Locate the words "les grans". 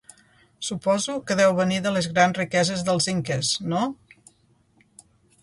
1.97-2.39